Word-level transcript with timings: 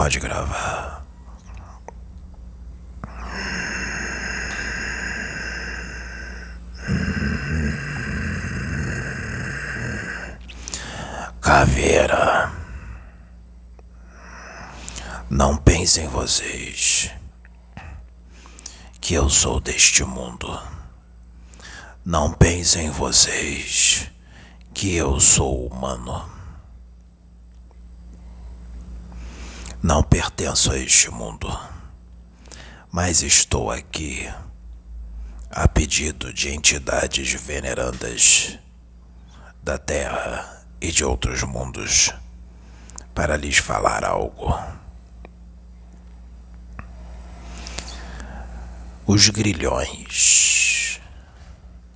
Pode 0.00 0.18
gravar. 0.18 1.04
Caveira. 11.42 12.50
Não 15.28 15.58
pensem 15.58 16.08
vocês 16.08 17.10
que 19.02 19.12
eu 19.12 19.28
sou 19.28 19.60
deste 19.60 20.02
mundo. 20.02 20.58
Não 22.02 22.32
pensem 22.32 22.88
vocês 22.88 24.10
que 24.72 24.94
eu 24.96 25.20
sou 25.20 25.66
humano. 25.66 26.39
Não 29.82 30.02
pertenço 30.02 30.72
a 30.72 30.76
este 30.76 31.10
mundo, 31.10 31.48
mas 32.92 33.22
estou 33.22 33.70
aqui 33.70 34.30
a 35.50 35.66
pedido 35.66 36.34
de 36.34 36.50
entidades 36.50 37.32
venerandas 37.32 38.58
da 39.62 39.78
Terra 39.78 40.66
e 40.82 40.92
de 40.92 41.02
outros 41.02 41.42
mundos 41.44 42.12
para 43.14 43.38
lhes 43.38 43.56
falar 43.56 44.04
algo. 44.04 44.54
Os 49.06 49.30
grilhões, 49.30 51.00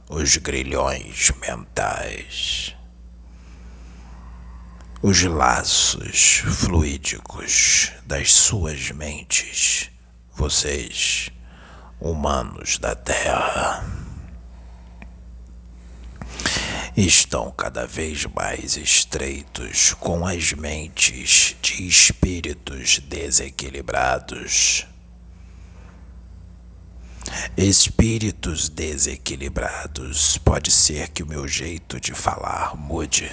os 0.09 0.39
grilhões 0.39 1.31
mentais, 1.39 2.75
os 5.07 5.23
laços 5.23 6.43
fluídicos 6.47 7.93
das 8.07 8.33
suas 8.33 8.91
mentes, 8.91 9.91
vocês, 10.35 11.29
humanos 12.01 12.79
da 12.79 12.95
Terra, 12.95 13.85
estão 16.97 17.51
cada 17.51 17.87
vez 17.87 18.25
mais 18.25 18.79
estreitos 18.79 19.93
com 19.93 20.27
as 20.27 20.55
mentes 20.55 21.55
de 21.61 21.87
espíritos 21.87 22.99
desequilibrados 23.01 24.87
Espíritos 27.59 28.71
desequilibrados. 28.71 30.39
Pode 30.39 30.71
ser 30.71 31.09
que 31.09 31.23
o 31.23 31.27
meu 31.27 31.47
jeito 31.47 32.01
de 32.01 32.13
falar 32.15 32.75
mude. 32.75 33.31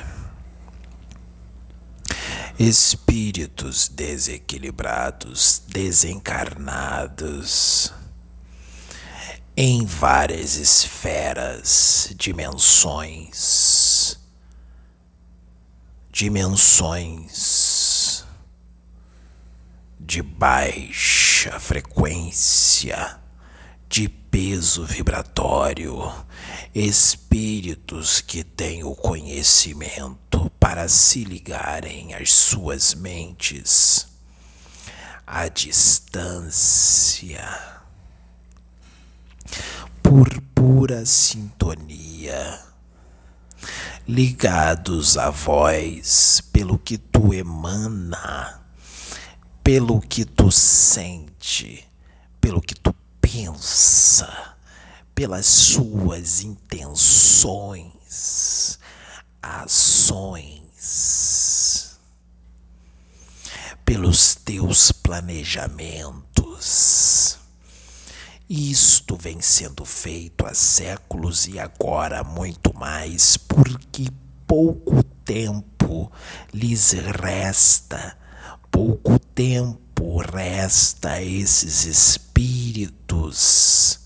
Espíritos 2.61 3.89
desequilibrados, 3.89 5.63
desencarnados 5.67 7.91
em 9.57 9.83
várias 9.83 10.57
esferas, 10.57 12.13
dimensões, 12.15 14.19
dimensões 16.11 18.23
de 19.99 20.21
baixa 20.21 21.59
frequência 21.59 23.19
de 23.89 24.07
peso 24.07 24.85
vibratório, 24.85 26.13
espíritos 26.73 28.21
que 28.21 28.43
têm 28.43 28.83
o 28.83 28.95
conhecimento 28.95 30.49
para 30.59 30.87
se 30.87 31.23
ligarem 31.23 32.13
às 32.13 32.31
suas 32.31 32.93
mentes. 32.93 34.07
À 35.27 35.47
distância, 35.47 37.45
por 40.01 40.29
pura 40.53 41.05
sintonia, 41.05 42.59
ligados 44.07 45.17
à 45.17 45.29
voz 45.29 46.41
pelo 46.51 46.77
que 46.77 46.97
tu 46.97 47.33
emana, 47.33 48.61
pelo 49.63 50.01
que 50.01 50.25
tu 50.25 50.51
sente, 50.51 51.87
pelo 52.41 52.61
que 52.61 52.75
tu 52.75 52.93
pensa, 53.21 54.50
pelas 55.21 55.45
suas 55.45 56.41
intenções, 56.41 58.79
ações, 59.39 60.79
pelos 63.85 64.33
teus 64.33 64.91
planejamentos. 64.91 67.37
Isto 68.49 69.15
vem 69.15 69.39
sendo 69.41 69.85
feito 69.85 70.43
há 70.43 70.55
séculos 70.55 71.45
e 71.45 71.59
agora 71.59 72.23
muito 72.23 72.75
mais, 72.75 73.37
porque 73.37 74.07
pouco 74.47 75.03
tempo 75.23 76.11
lhes 76.51 76.93
resta, 76.93 78.17
pouco 78.71 79.19
tempo 79.19 80.17
resta 80.17 81.11
a 81.11 81.21
esses 81.21 81.85
espíritos 81.85 84.00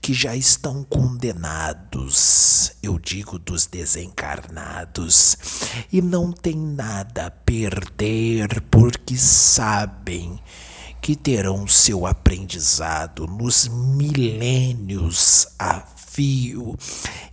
que 0.00 0.14
já 0.14 0.34
estão 0.34 0.82
condenados, 0.82 2.72
eu 2.82 2.98
digo 2.98 3.38
dos 3.38 3.66
desencarnados, 3.66 5.36
e 5.92 6.00
não 6.00 6.32
tem 6.32 6.56
nada 6.56 7.26
a 7.26 7.30
perder 7.30 8.62
porque 8.70 9.16
sabem 9.16 10.40
que 11.00 11.14
terão 11.16 11.66
seu 11.66 12.06
aprendizado 12.06 13.26
nos 13.26 13.68
milênios 13.68 15.48
a 15.58 15.80
fio 15.80 16.76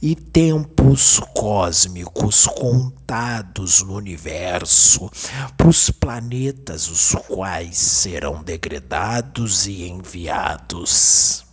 e 0.02 0.16
tempos 0.16 1.20
cósmicos 1.34 2.46
contados 2.46 3.82
no 3.82 3.96
universo 3.96 5.10
para 5.58 5.68
os 5.68 5.90
planetas 5.90 6.88
os 6.90 7.16
quais 7.28 7.78
serão 7.78 8.44
degradados 8.44 9.66
e 9.68 9.88
enviados. 9.88 11.47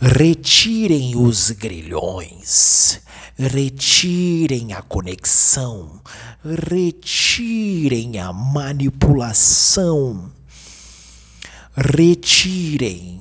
Retirem 0.00 1.16
os 1.16 1.50
grilhões, 1.50 3.02
retirem 3.36 4.72
a 4.72 4.80
conexão, 4.80 6.00
retirem 6.42 8.18
a 8.18 8.32
manipulação, 8.32 10.32
retirem 11.76 13.20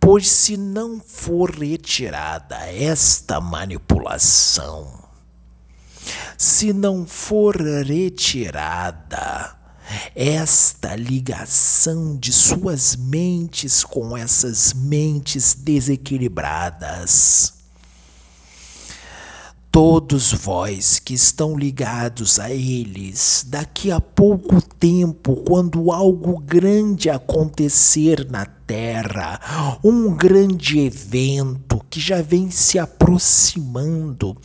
Pois 0.00 0.30
se 0.30 0.56
não 0.56 0.98
for 0.98 1.50
retirada 1.50 2.56
esta 2.72 3.38
manipulação, 3.38 5.04
se 6.38 6.72
não 6.72 7.06
for 7.06 7.60
retirada 7.60 9.59
esta 10.14 10.96
ligação 10.96 12.16
de 12.16 12.32
suas 12.32 12.96
mentes 12.96 13.84
com 13.84 14.16
essas 14.16 14.72
mentes 14.72 15.54
desequilibradas, 15.54 17.59
Todos 19.72 20.32
vós 20.32 20.98
que 20.98 21.14
estão 21.14 21.56
ligados 21.56 22.40
a 22.40 22.50
eles, 22.50 23.46
daqui 23.46 23.92
a 23.92 24.00
pouco 24.00 24.60
tempo, 24.60 25.36
quando 25.46 25.92
algo 25.92 26.40
grande 26.40 27.08
acontecer 27.08 28.26
na 28.28 28.44
terra, 28.44 29.78
um 29.84 30.12
grande 30.12 30.80
evento 30.80 31.80
que 31.88 32.00
já 32.00 32.20
vem 32.20 32.50
se 32.50 32.80
aproximando, 32.80 34.36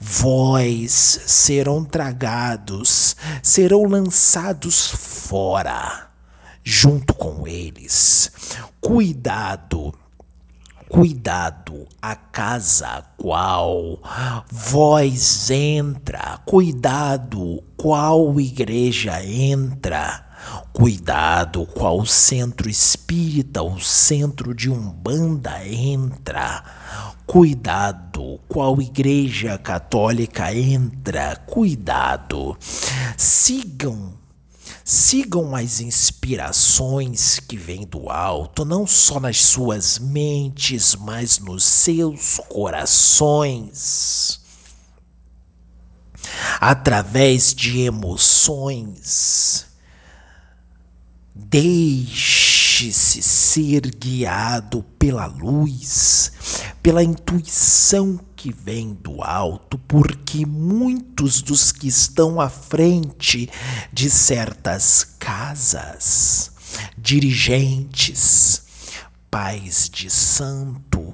vós 0.00 1.20
serão 1.26 1.84
tragados, 1.84 3.16
serão 3.42 3.82
lançados 3.84 4.86
fora, 4.86 6.08
junto 6.64 7.12
com 7.12 7.46
eles. 7.46 8.32
Cuidado 8.80 9.92
Cuidado, 10.90 11.86
a 12.02 12.16
casa 12.16 13.04
qual 13.16 14.02
vós 14.50 15.48
entra, 15.48 16.40
cuidado, 16.44 17.62
qual 17.76 18.40
igreja 18.40 19.24
entra, 19.24 20.26
cuidado, 20.72 21.64
qual 21.64 22.04
centro 22.04 22.68
espírita, 22.68 23.62
o 23.62 23.78
centro 23.78 24.52
de 24.52 24.68
umbanda 24.68 25.64
entra, 25.64 26.64
cuidado, 27.24 28.40
qual 28.48 28.82
igreja 28.82 29.56
católica 29.58 30.52
entra, 30.52 31.36
cuidado, 31.46 32.58
sigam 33.16 34.19
Sigam 34.92 35.54
as 35.54 35.80
inspirações 35.80 37.38
que 37.38 37.56
vêm 37.56 37.86
do 37.86 38.10
alto, 38.10 38.64
não 38.64 38.88
só 38.88 39.20
nas 39.20 39.40
suas 39.40 40.00
mentes, 40.00 40.96
mas 40.96 41.38
nos 41.38 41.62
seus 41.62 42.40
corações. 42.48 44.40
Através 46.60 47.54
de 47.54 47.82
emoções, 47.82 49.70
Deixe-se 51.32 53.22
ser 53.22 53.82
guiado 53.96 54.84
pela 54.98 55.26
luz, 55.26 56.32
pela 56.82 57.02
intuição 57.02 58.20
que 58.40 58.50
vem 58.50 58.94
do 58.94 59.22
alto, 59.22 59.76
porque 59.86 60.46
muitos 60.46 61.42
dos 61.42 61.70
que 61.70 61.86
estão 61.86 62.40
à 62.40 62.48
frente 62.48 63.50
de 63.92 64.08
certas 64.08 65.04
casas, 65.18 66.50
dirigentes, 66.96 68.62
pais 69.30 69.90
de 69.92 70.08
santo, 70.08 71.12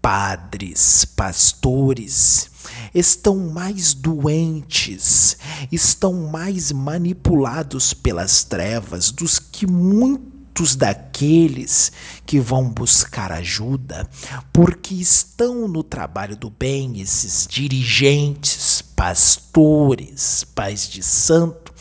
padres, 0.00 1.04
pastores, 1.04 2.52
estão 2.94 3.50
mais 3.50 3.92
doentes, 3.92 5.36
estão 5.72 6.30
mais 6.30 6.70
manipulados 6.70 7.92
pelas 7.92 8.44
trevas 8.44 9.10
dos 9.10 9.40
que 9.40 9.66
muitos 9.66 10.31
daqueles 10.76 11.90
que 12.26 12.38
vão 12.38 12.68
buscar 12.68 13.32
ajuda, 13.32 14.08
porque 14.52 14.94
estão 14.94 15.66
no 15.66 15.82
trabalho 15.82 16.36
do 16.36 16.50
bem, 16.50 17.00
esses 17.00 17.46
dirigentes, 17.46 18.82
pastores, 18.94 20.44
pais 20.54 20.88
de 20.88 21.02
santo, 21.02 21.72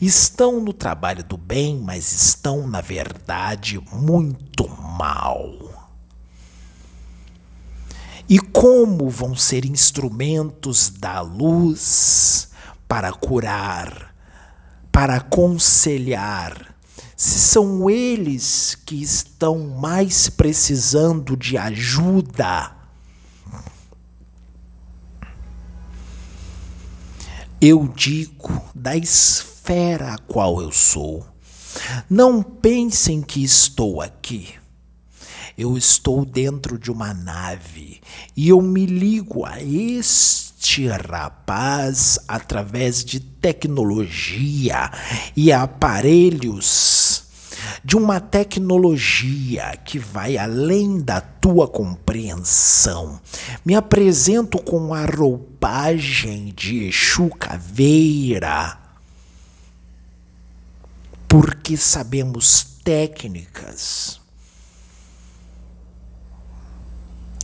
estão 0.00 0.60
no 0.60 0.72
trabalho 0.72 1.24
do 1.24 1.36
bem, 1.36 1.78
mas 1.78 2.12
estão, 2.12 2.66
na 2.66 2.80
verdade, 2.80 3.80
muito 3.92 4.68
mal. 4.68 5.88
E 8.28 8.38
como 8.38 9.08
vão 9.08 9.34
ser 9.34 9.64
instrumentos 9.64 10.88
da 10.88 11.20
luz 11.20 12.48
para 12.86 13.12
curar, 13.12 14.14
para 14.92 15.16
aconselhar, 15.16 16.69
se 17.20 17.38
são 17.38 17.90
eles 17.90 18.78
que 18.86 18.94
estão 18.94 19.58
mais 19.78 20.30
precisando 20.30 21.36
de 21.36 21.58
ajuda? 21.58 22.74
Eu 27.60 27.86
digo 27.94 28.62
da 28.74 28.96
esfera 28.96 30.14
a 30.14 30.18
qual 30.18 30.62
eu 30.62 30.72
sou. 30.72 31.26
Não 32.08 32.42
pensem 32.42 33.20
que 33.20 33.44
estou 33.44 34.00
aqui 34.00 34.54
eu 35.60 35.76
estou 35.76 36.24
dentro 36.24 36.78
de 36.78 36.90
uma 36.90 37.12
nave 37.12 38.00
e 38.34 38.48
eu 38.48 38.62
me 38.62 38.86
ligo 38.86 39.44
a 39.44 39.62
este 39.62 40.88
rapaz 40.88 42.18
através 42.26 43.04
de 43.04 43.20
tecnologia 43.20 44.90
e 45.36 45.52
aparelhos 45.52 46.99
de 47.84 47.96
uma 47.96 48.20
tecnologia 48.20 49.76
que 49.84 49.98
vai 49.98 50.36
além 50.36 51.00
da 51.00 51.20
tua 51.20 51.66
compreensão. 51.68 53.20
Me 53.64 53.74
apresento 53.74 54.58
com 54.58 54.94
a 54.94 55.04
roupagem 55.04 56.52
de 56.54 56.84
Exu 56.84 57.28
Caveira, 57.30 58.78
porque 61.28 61.76
sabemos 61.76 62.70
técnicas. 62.84 64.20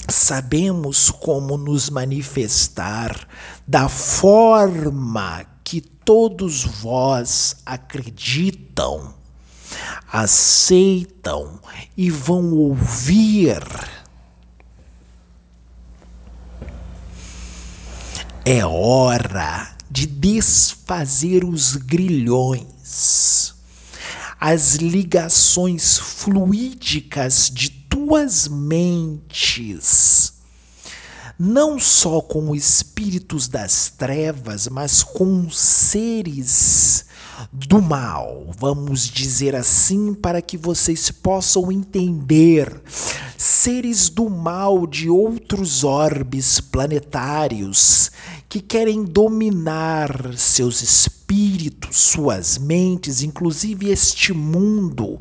Sabemos 0.09 1.11
como 1.11 1.57
nos 1.57 1.91
manifestar 1.91 3.29
da 3.67 3.89
forma 3.89 5.45
que 5.65 5.81
todos 5.81 6.65
vós 6.65 7.57
acreditam, 7.67 9.16
aceitam 10.13 11.59
e 11.97 12.11
vão 12.11 12.53
ouvir. 12.53 13.63
É 18.45 18.65
hora 18.65 19.75
de 19.91 20.07
desfazer 20.07 21.45
os 21.45 21.75
grilhões, 21.75 23.55
as 24.39 24.75
ligações 24.75 25.99
fluídicas 25.99 27.51
de 27.53 27.71
tuas 27.71 28.47
mentes, 28.47 30.35
não 31.39 31.79
só 31.79 32.21
com 32.21 32.55
espíritos 32.55 33.49
das 33.49 33.89
trevas, 33.89 34.69
mas 34.69 35.03
com 35.03 35.51
seres 35.51 37.06
do 37.53 37.81
mal, 37.83 38.47
vamos 38.59 39.09
dizer 39.09 39.55
assim, 39.55 40.15
para 40.15 40.41
que 40.41 40.57
vocês 40.57 41.11
possam 41.11 41.71
entender. 41.71 42.81
Seres 43.37 44.09
do 44.09 44.31
mal 44.31 44.87
de 44.87 45.09
outros 45.11 45.85
orbes 45.85 46.61
planetários 46.61 48.11
que 48.49 48.61
querem 48.61 49.05
dominar 49.05 50.35
seus 50.37 50.83
espíritos, 50.83 51.97
suas 51.97 52.57
mentes, 52.59 53.23
inclusive 53.23 53.91
este 53.91 54.33
mundo. 54.33 55.19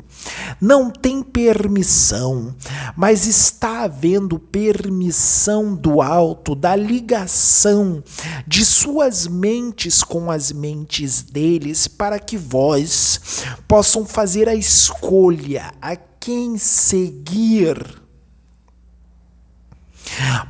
Não 0.60 0.90
tem 0.90 1.22
permissão, 1.22 2.54
mas 2.96 3.26
está 3.26 3.82
havendo 3.82 4.38
permissão 4.38 5.74
do 5.74 6.00
alto, 6.00 6.54
da 6.54 6.76
ligação 6.76 8.02
de 8.46 8.64
suas 8.64 9.26
mentes 9.26 10.04
com 10.04 10.30
as 10.30 10.52
mentes 10.52 11.22
deles, 11.22 11.88
para 11.88 12.18
que 12.20 12.36
vós 12.36 13.44
possam 13.66 14.06
fazer 14.06 14.48
a 14.48 14.54
escolha 14.54 15.72
a 15.82 15.96
quem 15.96 16.56
seguir 16.56 18.05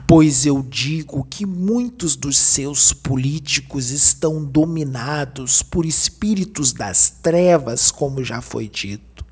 Pois 0.06 0.46
eu 0.46 0.62
digo 0.62 1.26
que 1.28 1.44
muitos 1.44 2.14
dos 2.14 2.36
seus 2.36 2.92
políticos 2.92 3.90
estão 3.90 4.44
dominados 4.44 5.62
por 5.62 5.84
espíritos 5.84 6.72
das 6.72 7.10
trevas, 7.10 7.90
como 7.90 8.22
já 8.22 8.40
foi 8.40 8.68
dito. 8.68 9.24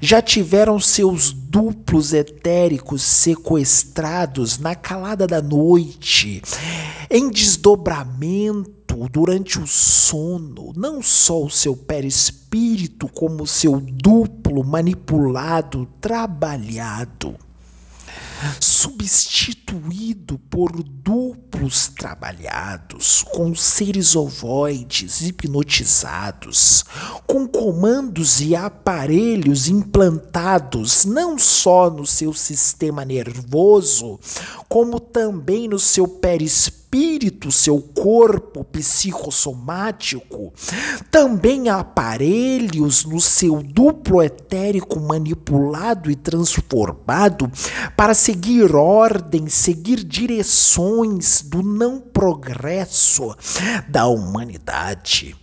Já 0.00 0.22
tiveram 0.22 0.78
seus 0.78 1.32
duplos 1.32 2.12
etéricos 2.12 3.02
sequestrados 3.02 4.58
na 4.58 4.74
calada 4.74 5.26
da 5.26 5.42
noite, 5.42 6.42
em 7.10 7.28
desdobramento 7.28 9.08
durante 9.10 9.58
o 9.58 9.66
sono, 9.66 10.72
não 10.76 11.02
só 11.02 11.42
o 11.42 11.50
seu 11.50 11.76
perispírito, 11.76 13.08
como 13.08 13.42
o 13.42 13.46
seu 13.46 13.80
duplo 13.80 14.64
manipulado, 14.64 15.88
trabalhado 16.00 17.36
substituído 18.60 20.38
por 20.50 20.82
duplos 20.82 21.88
trabalhados, 21.88 23.24
com 23.32 23.54
seres 23.54 24.14
ovoides 24.16 25.20
hipnotizados, 25.20 26.84
com 27.26 27.46
comandos 27.46 28.40
e 28.40 28.54
aparelhos 28.54 29.68
implantados 29.68 31.04
não 31.04 31.38
só 31.38 31.90
no 31.90 32.06
seu 32.06 32.32
sistema 32.32 33.04
nervoso, 33.04 34.18
como 34.68 35.00
também 35.00 35.68
no 35.68 35.78
seu 35.78 36.06
perispírito 36.06 36.87
espírito, 36.88 37.52
seu 37.52 37.80
corpo 37.80 38.64
psicossomático, 38.64 40.52
também 41.10 41.68
aparelhos 41.68 43.04
no 43.04 43.20
seu 43.20 43.62
duplo 43.62 44.22
etérico 44.22 44.98
manipulado 44.98 46.10
e 46.10 46.16
transformado 46.16 47.50
para 47.94 48.14
seguir 48.14 48.74
ordens, 48.74 49.52
seguir 49.52 50.02
direções 50.02 51.42
do 51.42 51.62
não 51.62 52.00
progresso 52.00 53.36
da 53.86 54.06
humanidade 54.06 55.36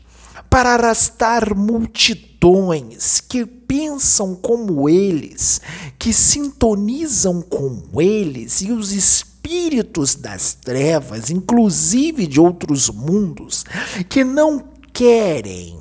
para 0.50 0.74
arrastar 0.74 1.56
multidões 1.56 3.20
que 3.20 3.46
pensam 3.46 4.36
como 4.36 4.88
eles, 4.88 5.60
que 6.00 6.14
sintonizam 6.14 7.42
com 7.42 8.00
eles 8.00 8.62
e 8.62 8.72
os 8.72 8.92
espíritos 8.92 9.35
espíritos 9.46 10.16
das 10.16 10.56
trevas, 10.56 11.30
inclusive 11.30 12.26
de 12.26 12.40
outros 12.40 12.90
mundos, 12.90 13.64
que 14.10 14.24
não 14.24 14.68
querem 14.92 15.80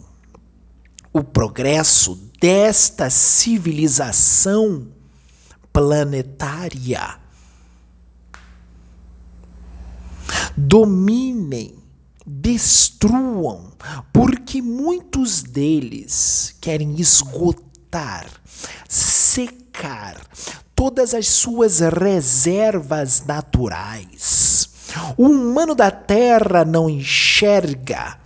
o 1.12 1.24
progresso 1.24 2.20
desta 2.38 3.08
civilização 3.08 4.88
planetária. 5.72 7.18
Dominem, 10.56 11.74
destruam, 12.26 13.72
porque 14.12 14.60
muitos 14.60 15.42
deles 15.42 16.54
querem 16.60 17.00
esgotar, 17.00 18.26
secar 18.88 20.20
todas 20.84 21.14
as 21.14 21.28
suas 21.28 21.80
reservas 21.80 23.24
naturais. 23.24 24.68
O 25.16 25.28
humano 25.28 25.74
da 25.74 25.90
Terra 25.90 26.62
não 26.62 26.90
enxerga, 26.90 28.18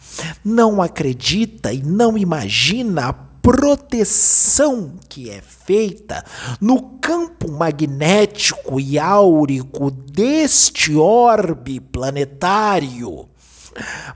não 0.45 0.83
acredita 0.83 1.73
e 1.73 1.81
não 1.81 2.19
imagina 2.19 3.11
a 3.11 3.13
proteção 3.13 4.95
que 5.09 5.31
é 5.31 5.41
feita 5.41 6.25
no 6.61 6.99
campo 6.99 7.49
magnético 7.49 8.81
e 8.81 8.99
áurico 8.99 9.93
deste 9.93 10.97
orbe 10.97 11.79
planetário 11.79 13.29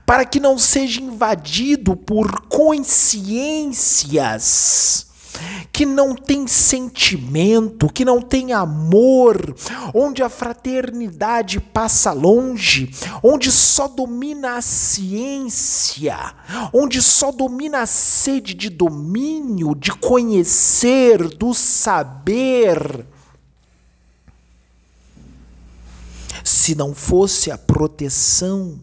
para 0.05 0.25
que 0.25 0.41
não 0.41 0.57
seja 0.57 0.99
invadido 0.99 1.95
por 1.95 2.41
consciências 2.49 5.12
que 5.71 5.85
não 5.85 6.15
tem 6.15 6.45
sentimento, 6.47 7.91
que 7.91 8.05
não 8.05 8.21
tem 8.21 8.53
amor, 8.53 9.55
onde 9.93 10.21
a 10.21 10.29
fraternidade 10.29 11.59
passa 11.59 12.11
longe, 12.11 12.91
onde 13.23 13.51
só 13.51 13.87
domina 13.87 14.57
a 14.57 14.61
ciência, 14.61 16.35
onde 16.71 17.01
só 17.01 17.31
domina 17.31 17.81
a 17.81 17.85
sede 17.85 18.53
de 18.53 18.69
domínio, 18.69 19.73
de 19.75 19.91
conhecer, 19.91 21.27
do 21.27 21.53
saber. 21.53 23.05
Se 26.43 26.75
não 26.75 26.93
fosse 26.93 27.49
a 27.49 27.57
proteção 27.57 28.79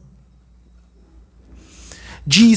de 2.27 2.51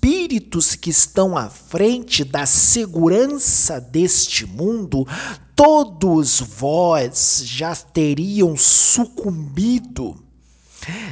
espíritos 0.00 0.74
que 0.74 0.88
estão 0.88 1.36
à 1.36 1.50
frente 1.50 2.24
da 2.24 2.46
segurança 2.46 3.78
deste 3.78 4.46
mundo, 4.46 5.06
todos 5.54 6.40
vós 6.40 7.42
já 7.44 7.76
teriam 7.76 8.56
sucumbido, 8.56 10.16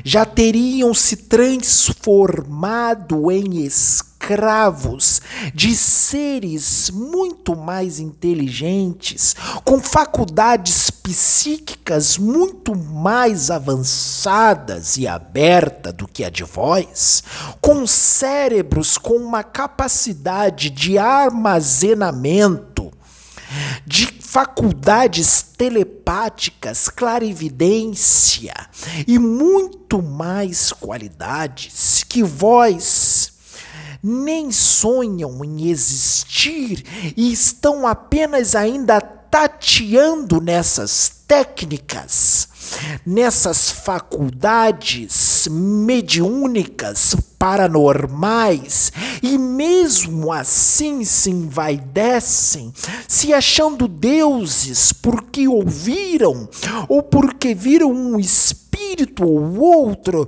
já 0.04 0.24
teriam 0.24 0.94
se 0.94 1.16
transformado 1.16 3.30
em 3.30 3.64
escravos 3.64 5.20
de 5.54 5.76
seres 5.76 6.90
muito 6.90 7.56
mais 7.56 7.98
inteligentes, 7.98 9.34
com 9.64 9.80
faculdades 9.80 10.90
psíquicas 10.90 12.18
muito 12.18 12.76
mais 12.76 13.50
avançadas 13.50 14.96
e 14.96 15.06
abertas 15.06 15.94
do 15.94 16.06
que 16.06 16.24
a 16.24 16.30
de 16.30 16.44
vós, 16.44 17.22
com 17.60 17.86
cérebros 17.86 18.98
com 18.98 19.14
uma 19.14 19.42
capacidade 19.42 20.70
de 20.70 20.98
armazenamento 20.98 22.92
de 23.86 24.06
faculdades 24.06 25.42
telepáticas, 25.56 26.88
clarividência 26.88 28.54
e 29.06 29.18
muito 29.18 30.02
mais 30.02 30.72
qualidades 30.72 32.04
que 32.08 32.22
vós 32.22 33.32
nem 34.02 34.52
sonham 34.52 35.44
em 35.44 35.68
existir 35.68 36.84
e 37.16 37.32
estão 37.32 37.86
apenas 37.86 38.54
ainda 38.54 39.00
tateando 39.00 40.40
nessas 40.40 41.17
técnicas, 41.28 42.48
nessas 43.04 43.70
faculdades 43.70 45.46
mediúnicas 45.50 47.14
paranormais 47.38 48.90
e 49.22 49.36
mesmo 49.36 50.32
assim 50.32 51.04
se 51.04 51.30
envaidecem, 51.30 52.72
se 53.06 53.34
achando 53.34 53.86
deuses 53.86 54.90
porque 54.90 55.46
ouviram 55.46 56.48
ou 56.88 57.02
porque 57.02 57.54
viram 57.54 57.92
um 57.92 58.18
espírito 58.18 59.24
ou 59.24 59.58
outro 59.58 60.26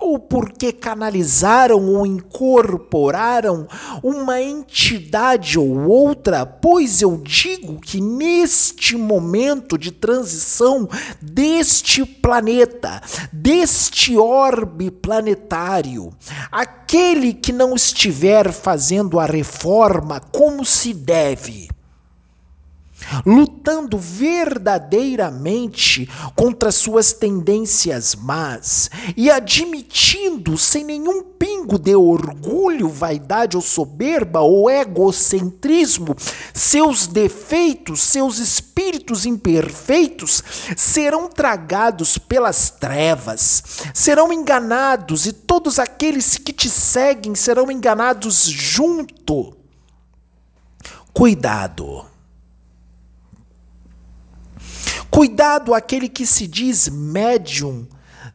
ou 0.00 0.18
porque 0.18 0.72
canalizaram 0.72 1.84
ou 1.86 2.06
incorporaram 2.06 3.66
uma 4.02 4.40
entidade 4.40 5.58
ou 5.58 5.88
outra, 5.88 6.46
pois 6.46 7.02
eu 7.02 7.16
digo 7.18 7.80
que 7.80 8.00
neste 8.00 8.96
momento 8.96 9.76
de 9.76 9.90
transição 9.90 10.88
deste 11.20 12.04
planeta, 12.04 13.00
deste 13.32 14.16
orbe 14.16 14.90
planetário, 14.90 16.12
aquele 16.50 17.32
que 17.32 17.52
não 17.52 17.74
estiver 17.74 18.52
fazendo 18.52 19.18
a 19.18 19.26
reforma 19.26 20.20
como 20.20 20.64
se 20.64 20.92
deve, 20.92 21.68
lutando 23.24 23.98
verdadeiramente 23.98 26.08
contra 26.34 26.70
suas 26.70 27.12
tendências 27.12 28.14
más 28.14 28.90
e 29.16 29.30
admitindo 29.30 30.58
sem 30.58 30.84
nenhum 30.84 31.22
pingo 31.22 31.78
de 31.78 31.94
orgulho, 31.94 32.88
vaidade 32.88 33.56
ou 33.56 33.62
soberba 33.62 34.40
ou 34.40 34.70
egocentrismo 34.70 36.16
seus 36.52 37.06
defeitos, 37.06 38.00
seus 38.00 38.38
espíritos 38.38 39.26
imperfeitos 39.26 40.42
serão 40.76 41.28
tragados 41.28 42.18
pelas 42.18 42.70
trevas, 42.70 43.62
serão 43.94 44.32
enganados 44.32 45.26
e 45.26 45.32
todos 45.32 45.78
aqueles 45.78 46.36
que 46.36 46.52
te 46.52 46.68
seguem 46.68 47.34
serão 47.34 47.70
enganados 47.70 48.44
junto. 48.44 49.56
Cuidado 51.12 52.07
Cuidado 55.18 55.74
aquele 55.74 56.08
que 56.08 56.24
se 56.24 56.46
diz 56.46 56.86
médium 56.86 57.88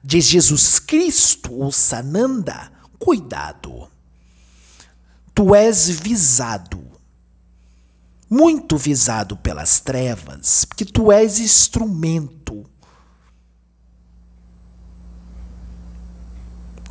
de 0.04 0.20
Jesus 0.20 0.80
Cristo 0.80 1.54
ou 1.54 1.72
Sananda. 1.72 2.74
Cuidado. 3.00 3.90
Tu 5.34 5.56
és 5.56 5.90
visado. 5.90 6.84
Muito 8.30 8.76
visado 8.76 9.38
pelas 9.38 9.80
trevas, 9.80 10.66
porque 10.66 10.84
tu 10.84 11.10
és 11.10 11.40
instrumento. 11.40 12.66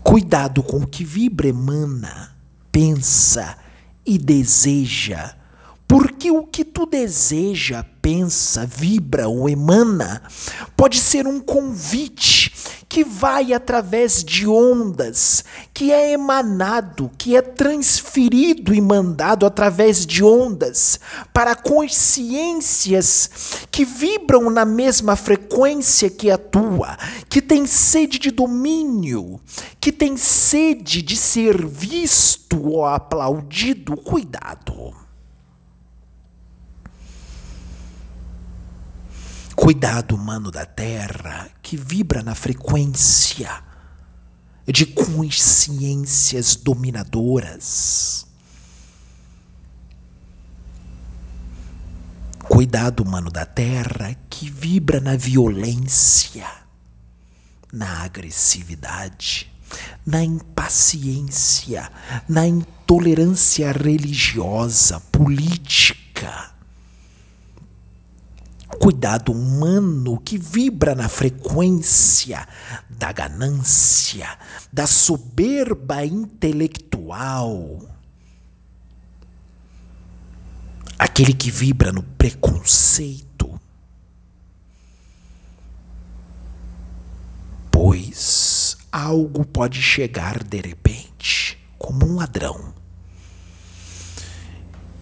Cuidado 0.02 0.62
com 0.62 0.78
o 0.78 0.86
que 0.86 1.04
vibra, 1.04 1.48
emana, 1.48 2.34
pensa 2.72 3.58
e 4.06 4.16
deseja 4.16 5.36
porque 5.92 6.30
o 6.30 6.46
que 6.46 6.64
tu 6.64 6.86
deseja, 6.86 7.84
pensa, 8.02 8.66
vibra 8.66 9.28
ou 9.28 9.48
emana 9.48 10.20
pode 10.76 10.98
ser 10.98 11.28
um 11.28 11.38
convite 11.38 12.52
que 12.92 13.04
vai 13.04 13.54
através 13.54 14.22
de 14.22 14.46
ondas, 14.46 15.42
que 15.72 15.90
é 15.90 16.12
emanado, 16.12 17.10
que 17.16 17.34
é 17.34 17.40
transferido 17.40 18.74
e 18.74 18.82
mandado 18.82 19.46
através 19.46 20.04
de 20.04 20.22
ondas 20.22 21.00
para 21.32 21.54
consciências 21.54 23.30
que 23.70 23.82
vibram 23.82 24.50
na 24.50 24.66
mesma 24.66 25.16
frequência 25.16 26.10
que 26.10 26.30
a 26.30 26.36
tua, 26.36 26.98
que 27.30 27.40
tem 27.40 27.64
sede 27.64 28.18
de 28.18 28.30
domínio, 28.30 29.40
que 29.80 29.90
tem 29.90 30.18
sede 30.18 31.00
de 31.00 31.16
ser 31.16 31.66
visto 31.66 32.62
ou 32.62 32.84
aplaudido. 32.84 33.96
Cuidado. 33.96 34.92
Cuidado, 39.62 40.16
humano 40.16 40.50
da 40.50 40.66
Terra, 40.66 41.48
que 41.62 41.76
vibra 41.76 42.20
na 42.20 42.34
frequência 42.34 43.62
de 44.66 44.84
consciências 44.84 46.56
dominadoras. 46.56 48.26
Cuidado, 52.40 53.04
humano 53.04 53.30
da 53.30 53.46
Terra, 53.46 54.16
que 54.28 54.50
vibra 54.50 54.98
na 54.98 55.14
violência, 55.14 56.50
na 57.72 58.02
agressividade, 58.02 59.48
na 60.04 60.24
impaciência, 60.24 61.88
na 62.28 62.48
intolerância 62.48 63.70
religiosa, 63.70 64.98
política 64.98 66.51
cuidado 68.82 69.30
humano 69.30 70.18
que 70.18 70.36
vibra 70.36 70.92
na 70.92 71.08
frequência 71.08 72.48
da 72.90 73.12
ganância, 73.12 74.36
da 74.72 74.88
soberba 74.88 76.04
intelectual. 76.04 77.78
Aquele 80.98 81.32
que 81.32 81.48
vibra 81.48 81.92
no 81.92 82.02
preconceito. 82.02 83.60
Pois 87.70 88.76
algo 88.90 89.44
pode 89.44 89.80
chegar 89.80 90.42
de 90.42 90.60
repente, 90.60 91.56
como 91.78 92.04
um 92.04 92.16
ladrão 92.16 92.81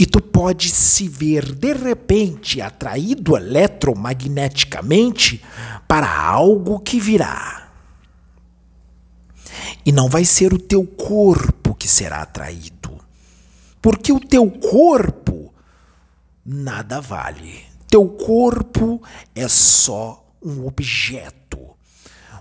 e 0.01 0.07
tu 0.07 0.21
pode 0.23 0.71
se 0.71 1.07
ver 1.07 1.55
de 1.55 1.75
repente 1.75 2.63
atraído 2.63 3.37
eletromagneticamente 3.37 5.45
para 5.87 6.11
algo 6.11 6.81
que 6.81 6.99
virá. 6.99 7.71
E 9.85 9.93
não 9.93 10.09
vai 10.09 10.25
ser 10.25 10.55
o 10.55 10.59
teu 10.59 10.87
corpo 10.87 11.75
que 11.75 11.87
será 11.87 12.23
atraído. 12.23 12.99
Porque 13.83 14.11
o 14.11 14.19
teu 14.19 14.51
corpo 14.51 15.53
nada 16.47 16.99
vale. 16.99 17.63
Teu 17.87 18.09
corpo 18.09 19.03
é 19.35 19.47
só 19.49 20.27
um 20.43 20.67
objeto, 20.67 21.59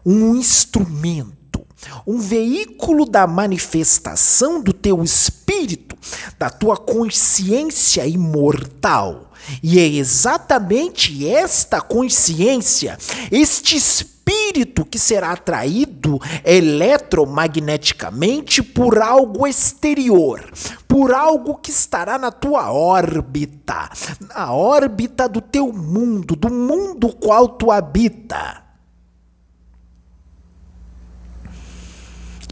um 0.05 0.33
instrumento, 0.33 1.67
um 2.07 2.19
veículo 2.19 3.05
da 3.05 3.27
manifestação 3.27 4.63
do 4.63 4.71
teu 4.71 5.03
espírito, 5.03 5.88
da 6.37 6.49
tua 6.49 6.75
consciência 6.77 8.05
imortal. 8.05 9.31
E 9.63 9.79
é 9.79 9.87
exatamente 9.87 11.25
esta 11.27 11.81
consciência, 11.81 12.99
este 13.31 13.77
espírito 13.77 14.85
que 14.85 14.99
será 14.99 15.31
atraído 15.31 16.19
eletromagneticamente 16.43 18.61
por 18.61 18.99
algo 18.99 19.47
exterior, 19.47 20.51
por 20.87 21.11
algo 21.13 21.55
que 21.55 21.71
estará 21.71 22.17
na 22.17 22.31
tua 22.31 22.71
órbita, 22.71 23.89
na 24.35 24.53
órbita 24.53 25.27
do 25.27 25.41
teu 25.41 25.73
mundo, 25.73 26.35
do 26.35 26.53
mundo 26.53 27.15
qual 27.15 27.47
tu 27.47 27.71
habita. 27.71 28.63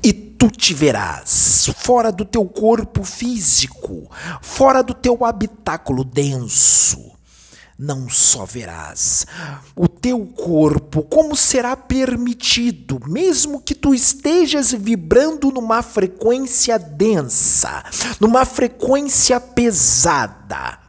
E 0.03 0.26
tu 0.37 0.49
te 0.49 0.73
verás 0.73 1.69
fora 1.77 2.11
do 2.11 2.23
teu 2.23 2.45
corpo 2.45 3.03
físico, 3.03 4.09
fora 4.41 4.81
do 4.81 4.93
teu 4.93 5.25
habitáculo 5.25 6.03
denso 6.03 7.17
não 7.77 8.09
só 8.09 8.43
verás 8.43 9.27
o 9.75 9.87
teu 9.87 10.25
corpo, 10.25 11.03
como 11.03 11.35
será 11.35 11.75
permitido, 11.75 12.99
mesmo 13.07 13.61
que 13.61 13.75
tu 13.75 13.93
estejas 13.93 14.71
vibrando 14.71 15.51
numa 15.51 15.83
frequência 15.83 16.79
densa, 16.79 17.83
numa 18.19 18.45
frequência 18.45 19.39
pesada. 19.39 20.86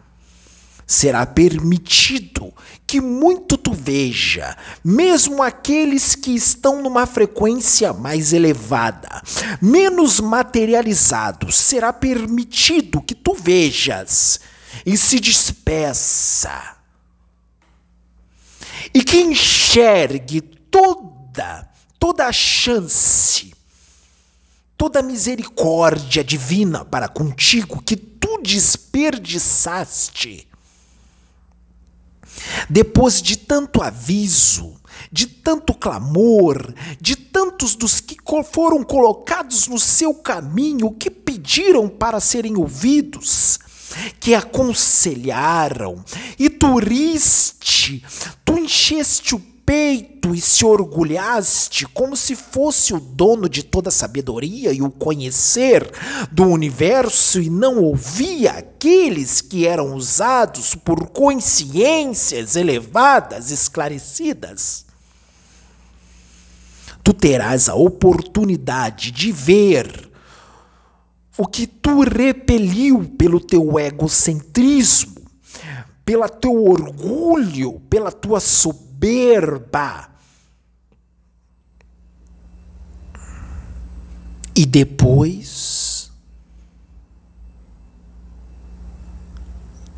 Será 0.91 1.27
permitido 1.27 2.51
que 2.87 2.99
muito 2.99 3.59
tu 3.59 3.75
veja, 3.75 4.57
mesmo 4.83 5.43
aqueles 5.43 6.15
que 6.15 6.35
estão 6.35 6.83
numa 6.83 7.07
frequência 7.07 7.93
mais 7.93 8.33
elevada, 8.33 9.23
menos 9.61 10.19
materializados, 10.19 11.57
será 11.57 11.93
permitido 11.93 13.03
que 13.03 13.15
tu 13.15 13.35
vejas 13.35 14.41
e 14.87 14.97
se 14.97 15.21
despeça 15.21 16.79
e 18.95 19.03
que 19.03 19.21
enxergue 19.21 20.41
toda, 20.41 21.69
toda 21.99 22.27
a 22.27 22.33
chance, 22.33 23.53
toda 24.77 25.01
a 25.01 25.03
misericórdia 25.03 26.25
divina 26.25 26.87
para 26.87 27.09
contigo 27.09 27.83
que 27.83 27.97
tu 27.97 28.41
desperdiçaste. 28.43 30.48
Depois 32.69 33.23
de 33.23 33.37
tanto 33.37 33.83
aviso, 33.83 34.75
de 35.11 35.27
tanto 35.27 35.75
clamor, 35.75 36.75
de 37.01 37.17
tantos 37.17 37.75
dos 37.75 38.01
que 38.01 38.17
foram 38.53 38.83
colocados 38.83 39.67
no 39.69 39.79
seu 39.79 40.15
caminho, 40.15 40.93
que 40.93 41.11
pediram 41.11 41.89
para 41.89 42.21
serem 42.21 42.57
ouvidos, 42.57 43.59
que 44.21 44.35
aconselharam, 44.35 46.05
e 46.39 46.51
tu 46.51 46.79
riste, 46.79 48.05
tu 48.45 48.59
encheste 48.59 49.35
o 49.35 49.43
peito 49.69 50.35
e 50.35 50.41
se 50.41 50.65
orgulhaste 50.65 51.85
como 51.89 52.17
se 52.17 52.35
fosse 52.35 52.95
o 52.95 52.99
dono 52.99 53.51
de 53.51 53.63
toda 53.63 53.91
a 53.91 53.93
sabedoria 53.93 54.73
e 54.73 54.81
o 54.81 54.91
conhecer 54.91 55.87
do 56.33 56.45
universo 56.45 57.39
e 57.39 57.51
não 57.51 57.83
ouvia 57.83 58.53
aqueles 58.53 59.43
que 59.43 59.67
eram 59.67 59.95
usados 59.95 60.75
por 60.75 61.11
consciências 61.11 62.57
elevadas, 62.57 63.51
esclarecidas. 63.51 64.87
Tu 67.05 67.13
terás 67.13 67.69
a 67.69 67.75
oportunidade 67.75 69.11
de 69.11 69.31
ver 69.31 70.11
o 71.37 71.47
que 71.47 71.67
tu 71.67 72.01
repeliu 72.01 73.05
pelo 73.19 73.39
teu 73.39 73.79
egocentrismo, 73.79 75.21
pelo 76.07 76.27
teu 76.27 76.65
orgulho, 76.65 77.83
pela 77.91 78.11
tua 78.11 78.41
soberba. 78.41 78.88
E 84.57 84.67
depois 84.67 86.11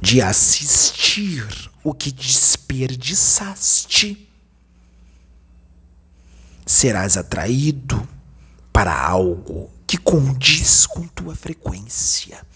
de 0.03 0.21
assistir 0.21 1.47
o 1.83 1.95
que 1.95 2.13
desperdiçaste, 2.13 4.29
serás 6.67 7.17
atraído 7.17 8.07
para 8.71 8.95
algo 8.95 9.71
que 9.87 9.97
condiz 9.97 10.85
com 10.85 11.09
tua 11.09 11.35
frequência. 11.35 12.47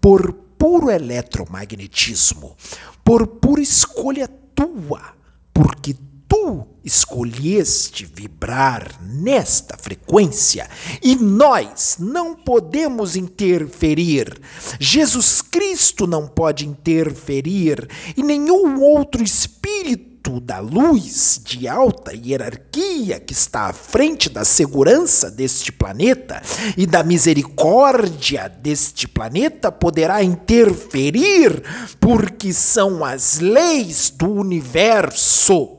Por 0.00 0.32
puro 0.32 0.90
eletromagnetismo, 0.90 2.56
por 3.04 3.26
pura 3.26 3.60
escolha 3.60 4.26
tua, 4.28 5.14
porque 5.54 5.94
tu 6.28 6.66
escolheste 6.84 8.04
vibrar 8.04 9.00
nesta 9.00 9.78
frequência 9.78 10.68
e 11.02 11.16
nós 11.16 11.96
não 11.98 12.34
podemos 12.34 13.16
interferir. 13.16 14.38
Jesus 14.78 15.40
Cristo 15.40 16.06
não 16.06 16.26
pode 16.26 16.66
interferir 16.66 17.88
e 18.16 18.22
nenhum 18.22 18.82
outro 18.82 19.22
espírito 19.22 20.13
da 20.32 20.58
luz 20.58 21.40
de 21.44 21.68
alta 21.68 22.12
hierarquia 22.12 23.20
que 23.20 23.32
está 23.32 23.68
à 23.68 23.72
frente 23.72 24.28
da 24.28 24.44
segurança 24.44 25.30
deste 25.30 25.70
planeta 25.70 26.42
e 26.76 26.84
da 26.86 27.04
misericórdia 27.04 28.48
deste 28.48 29.06
planeta 29.06 29.70
poderá 29.70 30.20
interferir, 30.22 31.62
porque 32.00 32.52
são 32.52 33.04
as 33.04 33.38
leis 33.38 34.10
do 34.10 34.28
universo. 34.30 35.78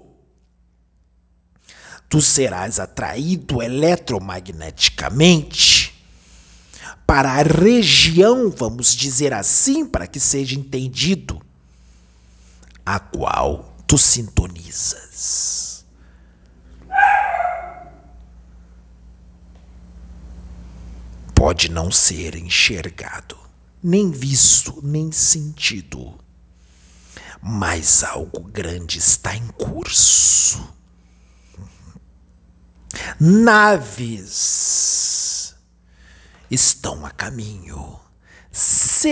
Tu 2.08 2.21
serás 2.21 2.79
atraído 2.79 3.62
eletromagneticamente 3.62 5.93
para 7.05 7.34
a 7.34 7.43
região, 7.43 8.49
vamos 8.49 8.95
dizer 8.95 9.34
assim, 9.34 9.86
para 9.86 10.08
que 10.08 10.19
seja 10.19 10.55
entendido, 10.55 11.41
a 12.86 12.99
qual 12.99 13.74
tu 13.88 13.98
sintonizas. 13.98 15.86
Pode 21.34 21.69
não 21.69 21.91
ser 21.91 22.36
enxergado, 22.36 23.38
nem 23.84 24.10
visto, 24.10 24.80
nem 24.82 25.12
sentido, 25.12 26.17
mas 27.41 28.04
algo 28.04 28.41
grande 28.45 28.98
está 28.98 29.36
em 29.36 29.48
curso. 29.50 30.74
Naves 33.19 34.26
estão 36.50 37.06
a 37.06 37.12
caminho, 37.12 38.00
seres 38.52 39.12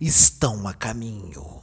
estão 0.00 0.66
a 0.66 0.72
caminho 0.72 1.62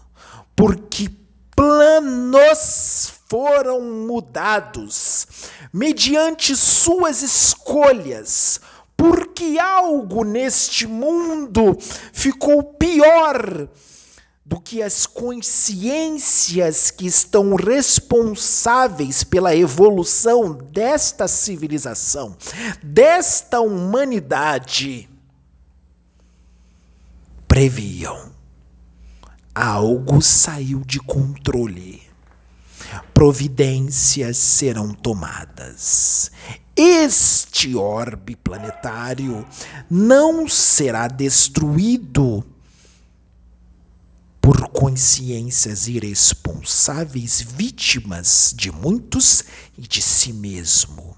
porque 0.61 1.09
planos 1.55 3.11
foram 3.27 3.81
mudados 3.81 5.25
mediante 5.73 6.55
suas 6.55 7.23
escolhas, 7.23 8.61
porque 8.95 9.57
algo 9.57 10.23
neste 10.23 10.85
mundo 10.85 11.75
ficou 12.13 12.61
pior 12.61 13.67
do 14.45 14.61
que 14.61 14.83
as 14.83 15.07
consciências 15.07 16.91
que 16.91 17.07
estão 17.07 17.55
responsáveis 17.55 19.23
pela 19.23 19.55
evolução 19.55 20.53
desta 20.53 21.27
civilização, 21.27 22.37
desta 22.83 23.61
humanidade, 23.61 25.09
previam 27.47 28.40
algo 29.53 30.21
saiu 30.21 30.81
de 30.85 30.99
controle. 30.99 32.01
Providências 33.13 34.37
serão 34.37 34.93
tomadas. 34.93 36.31
Este 36.75 37.75
orbe 37.75 38.35
planetário 38.35 39.45
não 39.89 40.47
será 40.47 41.07
destruído 41.07 42.43
por 44.41 44.69
consciências 44.69 45.87
irresponsáveis, 45.87 47.41
vítimas 47.41 48.53
de 48.57 48.71
muitos 48.71 49.43
e 49.77 49.81
de 49.81 50.01
si 50.01 50.33
mesmo. 50.33 51.15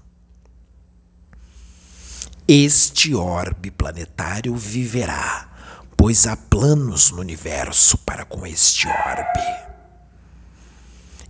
Este 2.46 3.14
orbe 3.14 3.70
planetário 3.70 4.54
viverá, 4.54 5.48
pois 5.96 6.26
há 6.26 6.36
planos 6.36 7.10
no 7.10 7.20
universo 7.20 7.98
para 7.98 8.24
com 8.24 8.46
este 8.46 8.86
orbe. 8.88 9.64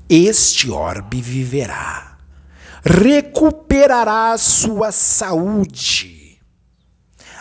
Este 0.09 0.71
orbe 0.71 1.21
viverá, 1.21 2.19
recuperará 2.85 4.37
sua 4.37 4.93
saúde. 4.93 6.39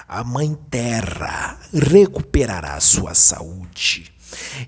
A 0.08 0.24
Mãe 0.24 0.58
Terra 0.70 1.60
recuperará 1.74 2.80
sua 2.80 3.14
saúde 3.14 4.14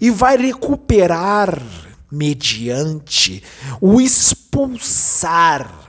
e 0.02 0.10
vai 0.10 0.38
recuperar 0.38 1.62
mediante 2.12 3.44
o 3.80 4.02
expulsar 4.02 5.85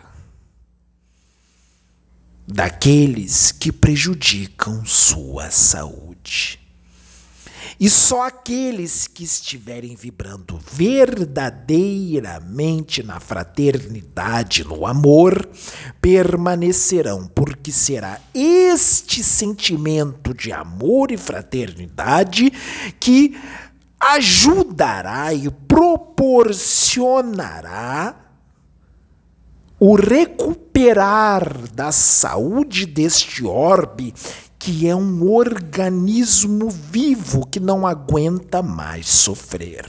daqueles 2.46 3.52
que 3.52 3.72
prejudicam 3.72 4.84
sua 4.84 5.50
saúde. 5.50 6.60
E 7.78 7.90
só 7.90 8.22
aqueles 8.22 9.06
que 9.06 9.22
estiverem 9.22 9.94
vibrando 9.94 10.58
verdadeiramente 10.72 13.02
na 13.02 13.20
fraternidade, 13.20 14.64
no 14.64 14.86
amor, 14.86 15.46
permanecerão, 16.00 17.30
porque 17.34 17.70
será 17.70 18.18
este 18.32 19.22
sentimento 19.22 20.32
de 20.32 20.52
amor 20.52 21.10
e 21.10 21.18
fraternidade 21.18 22.50
que 22.98 23.38
ajudará 24.00 25.34
e 25.34 25.50
proporcionará 25.50 28.25
o 29.78 29.94
recuperar 29.94 31.68
da 31.72 31.92
saúde 31.92 32.86
deste 32.86 33.44
orbe, 33.44 34.14
que 34.58 34.88
é 34.88 34.96
um 34.96 35.30
organismo 35.30 36.70
vivo 36.70 37.46
que 37.46 37.60
não 37.60 37.86
aguenta 37.86 38.62
mais 38.62 39.06
sofrer. 39.06 39.86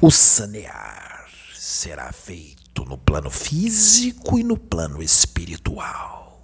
O 0.00 0.10
sanear 0.10 1.26
será 1.54 2.12
feito 2.12 2.84
no 2.84 2.96
plano 2.96 3.30
físico 3.30 4.38
e 4.38 4.44
no 4.44 4.56
plano 4.56 5.02
espiritual. 5.02 6.40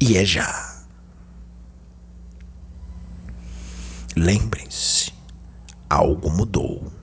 E 0.00 0.16
é 0.16 0.24
já. 0.24 0.84
Lembrem-se, 4.16 5.12
algo 5.88 6.30
mudou 6.30 6.95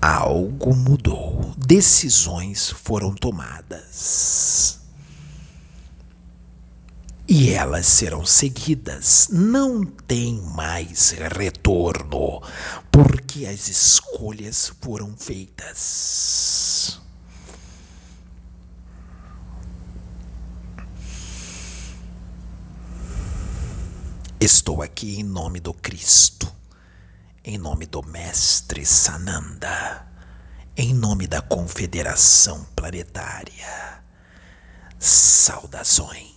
algo 0.00 0.74
mudou, 0.74 1.54
decisões 1.58 2.70
foram 2.70 3.14
tomadas. 3.14 4.80
E 7.28 7.50
elas 7.50 7.86
serão 7.86 8.24
seguidas, 8.24 9.28
não 9.30 9.84
tem 9.84 10.40
mais 10.40 11.10
retorno, 11.10 12.42
porque 12.90 13.46
as 13.46 13.68
escolhas 13.68 14.72
foram 14.80 15.14
feitas. 15.16 16.98
Estou 24.40 24.82
aqui 24.82 25.20
em 25.20 25.22
nome 25.22 25.60
do 25.60 25.74
Cristo 25.74 26.59
em 27.44 27.56
nome 27.56 27.86
do 27.86 28.02
Mestre 28.02 28.84
Sananda, 28.84 30.06
em 30.76 30.92
nome 30.92 31.26
da 31.26 31.40
Confederação 31.40 32.64
Planetária. 32.76 34.02
Saudações. 34.98 36.30